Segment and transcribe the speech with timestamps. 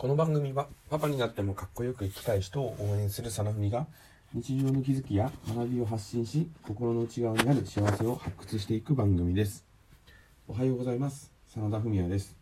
[0.00, 3.86] この番組はパパになってもかっこよく生きたい人を応援するさなふみが
[4.32, 9.62] 日常の気づきや学びを発信し心の内側にある幸せを発掘していく番組です。
[10.48, 11.30] おはようございます。
[11.54, 12.34] 真田文也です。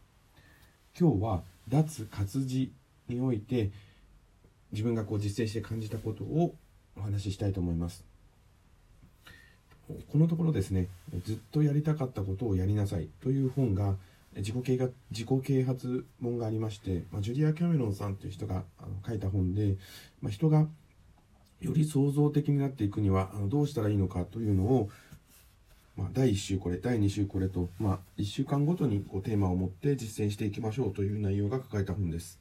[0.96, 2.70] 今日は脱活字
[3.08, 3.72] において
[4.70, 6.54] 自分がこう実践して感じたことを
[6.96, 8.04] お話ししたいと思います。
[9.88, 10.86] このところですね
[11.24, 13.96] ずっとやりたかったことをやりなさいという本が
[14.36, 19.76] 自己啓発自己啓発本がありまして、まあ、ジュリア・キャメロンさんという人があの書いた本で、
[20.20, 20.66] まあ、人が
[21.60, 24.90] より創造的になっていくにはあのどうしたらいいのかというのを、
[25.96, 32.40] まあ、第1週これ第2週これと、まあ、1週間ごとにこうテーマを持って実践していきましょうという内容が書かれた本です。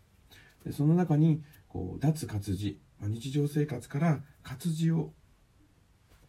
[0.65, 5.12] でその中にこう脱活字、まあ、日常生活から活字を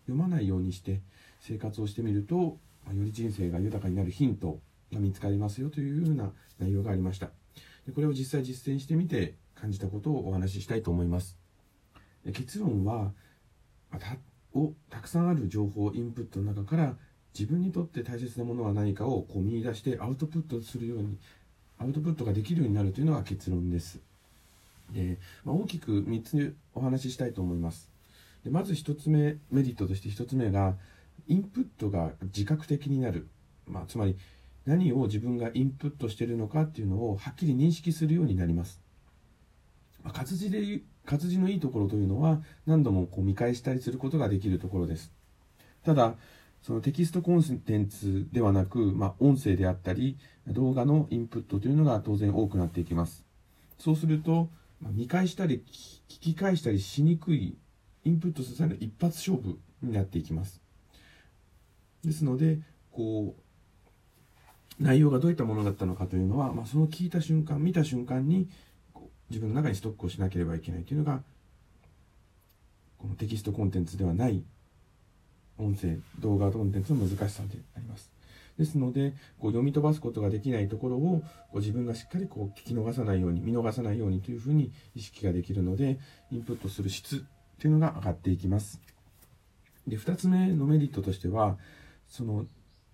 [0.06, 1.02] 読まないようにして
[1.40, 4.60] 生活をしてみると、まあ、より人生が豊かになるヒント
[4.92, 7.30] が見つかりますよというような内容がありました。
[7.86, 11.36] でこれを実際実践してみて感じたことをお話ししたいと思います。
[12.32, 13.12] 結論は
[13.98, 14.16] た
[14.54, 16.96] をたくさんある情報インプットの中から
[17.38, 21.18] 自分にとって大切なものは何かをこう見出してアウトプットするように
[21.78, 24.00] アウトプットができるようになるというのが結論です。
[24.90, 27.90] で、まあ、大きく3つお話ししたいと思います。
[28.44, 30.76] でまず1つ目メリットとして1つ目が
[31.26, 33.28] インプットが自覚的になる、
[33.66, 34.16] まあ、つまり
[34.68, 38.82] 何を自分がインプットしているのかっていうのをはっきり認識するようになります。
[40.04, 45.10] まあ、活字で活字のいいところというのは何度もこう見返したりすることができるところです。
[45.84, 46.16] ただ
[46.60, 53.24] そのテキストコンテンツではなく、まあ、音声であったり動画のインプットというのが当然多くなっていきます。
[53.78, 54.50] そうすると、
[54.82, 55.64] まあ、見返したり
[56.10, 57.56] 聞き返したりしにくい
[58.04, 60.60] インプットする際の一発勝負になっていきます。
[62.04, 62.58] ですので
[62.92, 63.47] こう
[64.80, 68.48] 内容がどういったものだったのかというのは、まあ、その聞いた瞬間見た瞬間に
[69.30, 71.22] 自分の中にストックをしなければいけないというのが
[72.98, 74.44] このテキストコンテンツではない
[75.58, 78.10] 音声動画コンテンツの難しさであります。
[78.58, 81.22] ですのでこう読み飛ばすことができないところを
[81.52, 85.98] こ自分がしっかりこう聞き逃さないように見逃さないようにというふうに意識ができるので
[86.32, 87.24] インプットする質
[87.60, 88.80] というのが上がっていきます。
[89.86, 91.56] で2つ目のメリットとしては
[92.08, 92.46] その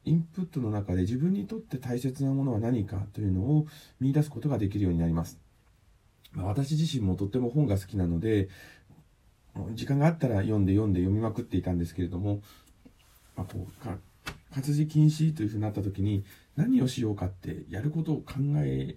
[0.04, 3.66] インプットの中で自分にとって大切なものは何かというのを
[4.00, 5.38] 見出すことができるようになります。
[6.32, 8.48] まあ、私自身もとっても本が好きなので、
[9.72, 12.40] 時間があったら読んで読んで読みまくっていたんですけれども、
[13.36, 13.98] まあ、こうか
[14.52, 16.24] 活字禁止というふうになった時に
[16.56, 18.96] 何をしようかってやることを考え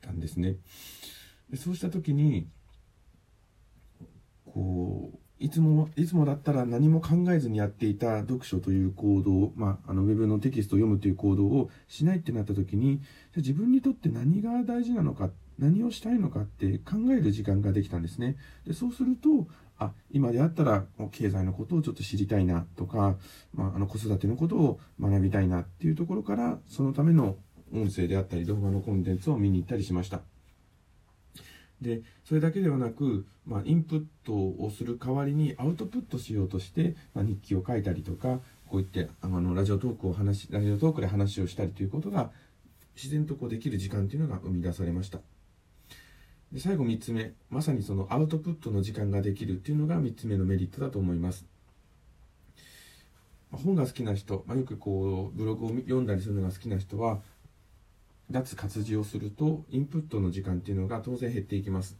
[0.00, 0.56] たんですね。
[1.50, 2.48] でそうした時に
[5.38, 13.02] いつも、いつもだったら何も考えずにやっていた読書という行動、まあ、あの、ウェブのテキストを読むという行動をしないってなった時に、
[13.36, 18.36] 自分にとって何が大事なのか、何をしたいのかって考える時間ができたんですね。
[18.66, 19.46] で、そうすると、
[19.78, 23.16] あ、今であったら、経済のことをちょっと知りたいなとか、
[23.52, 27.36] まあ、あの、子育てのことを学びたいなっていうところから、そのための
[27.74, 30.22] 音声であったり、動画のコンテンツを見に行ったりしました。
[31.80, 42.30] でそれだけではなく、まあ、インプットをする代わりにアウトプットしようとして、まあ、日記を書いたりとかこういってあのラジオトークを話ラジオトークで話をしたりということが
[42.94, 45.18] 自然とこうできる時間というのが生み出されました。
[46.50, 47.32] で最後3つ目。
[47.50, 51.44] まさにそのアウトプットの時間ができるっていうのが3つ目のメリットだと思います。
[53.52, 57.20] 本が好きな人、まあ、よくこうブログを読んだりするのが好きな人は
[58.30, 61.96] 脱活字をするとインプットの時間っていうのが当然減っていきます。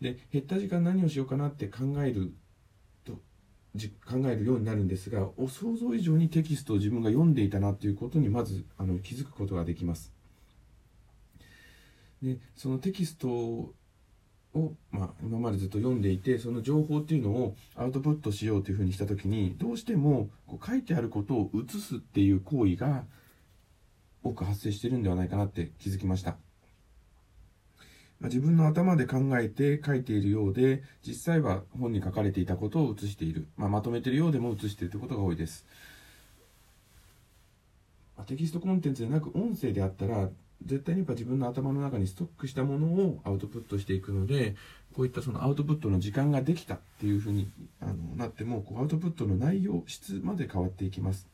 [0.00, 2.34] で減った時間何をしようかなって考える
[3.04, 3.12] と
[4.06, 10.12] 考えるようになるんですがお想像以上にテキストを自分が読んでいたなということにまずあの気づくことができます。
[12.22, 13.74] でそのテキストを、
[14.90, 23.04] まあ、今までずっと読んでいてその情報っていうのをアウトプットしようというふうにした時にどうしてもこう書いてあることを写すっていう行為が
[24.24, 26.36] 多く発生してるんではないかなって気づきました。
[28.20, 33.46] ま、自分の頭で考えて書いているようで、実際は本に書かれていたことを写している。
[33.56, 35.66] まあ、まとめているようでも写しているということが多いです。
[38.16, 40.30] ま、テキストコンテンツでなく音声であったら、
[40.64, 44.54] 絶対にやっぱ自分の頭の中にストックしたものをアウトプットしていくので、
[44.94, 47.50] こういったそのアウトプットの時間ができたっていうふうに
[47.80, 51.33] あのなっても、こうアウトプットの内容、質まで変わっていきます。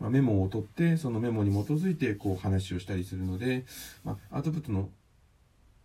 [0.00, 3.64] まあ、メモを取ってそのメモに基づいてこう話をしたりするので、
[4.04, 4.90] まあ、アウトプットの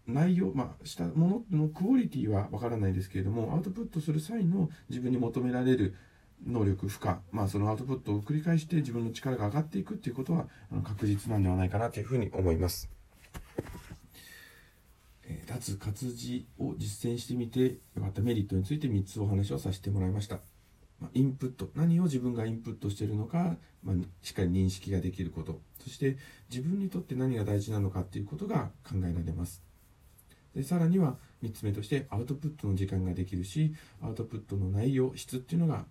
[0.08, 5.96] 内容、まあ、したもののクオリティはわからないですけれどもアウトプットする際の自分に求められる
[6.46, 10.48] 能力負荷、まあ、そのアウトプットを繰り返して自分の力が上がっていくっていうことは
[10.84, 12.90] 確実なんではないかなというふうに思います。
[15.48, 20.40] 脱活字を実践してみてよかったメリットについて3つお話をさせてもらいました。
[21.14, 25.60] インプット何を自分がインプットしているのか、まあ、しっかり認識ができること。
[25.80, 26.18] そして
[26.50, 29.64] 自分にとって何が大事なのかっていうことが考えられます。
[30.56, 35.86] でさらには3つ目としてアウトプットの時間ができるしアウトプットの内容質っていうのが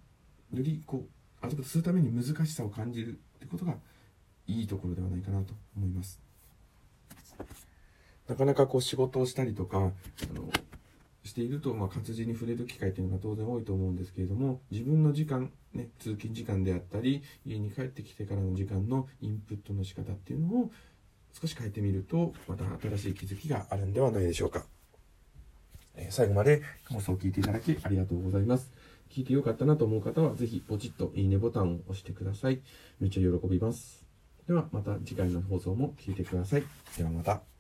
[0.54, 1.04] よりこ
[1.42, 3.74] うアウトプットするために難しさを感じるってことが
[4.46, 6.20] いいところではないかなと思います。
[8.28, 9.82] なかなかこう仕事をしたりとかあ
[10.32, 10.48] の
[11.24, 20.70] していると、まあ、活字に触れる機会というのが当然多いと思うんですけれども自分の時間、ね、通勤時間であったり家に帰ってきてからの時間のインプットの仕方っていうのを
[21.40, 24.64] 少し変えてみるとまた新しい気づきがあるんではないでしょうか、
[25.94, 28.72] えー、最後まで放送を聞いていただきありがとうございます。
[29.10, 32.60] 聞いてよかったなと思う方はぜひポチッといいねボタンを押してください。
[32.98, 34.06] めっちゃ喜びます。
[34.48, 36.64] ではまた次回の放送も聞いてください。
[36.96, 37.51] ではまた。